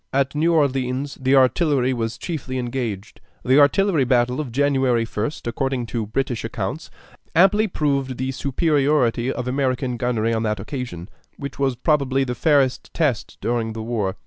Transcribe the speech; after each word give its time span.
At 0.11 0.33
New 0.33 0.51
Orleans 0.55 1.13
the 1.21 1.35
artillery 1.35 1.93
was 1.93 2.17
chiefly 2.17 2.57
engaged. 2.57 3.21
The 3.45 3.59
artillery 3.59 4.03
battle 4.03 4.39
of 4.41 4.51
January 4.51 5.05
1st, 5.05 5.45
according 5.45 5.85
to 5.93 6.07
British 6.07 6.43
accounts, 6.43 6.89
amply 7.35 7.67
proved 7.67 8.17
the 8.17 8.31
superiority 8.31 9.31
of 9.31 9.47
American 9.47 9.97
gunnery 9.97 10.33
on 10.33 10.41
that 10.41 10.59
occasion, 10.59 11.07
which 11.37 11.59
was 11.59 11.75
probably 11.75 12.23
the 12.23 12.33
fairest 12.33 12.91
test 12.95 13.37
during 13.41 13.73
the 13.73 13.83
war. 13.83 14.15